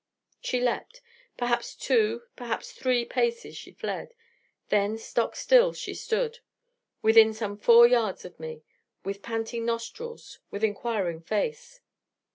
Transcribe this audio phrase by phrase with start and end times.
[0.39, 0.99] She leapt:
[1.37, 4.15] perhaps two, perhaps three, paces she fled:
[4.69, 6.39] then stock still she stood
[7.03, 8.63] within some four yards of me
[9.05, 11.81] with panting nostrils, with enquiring face.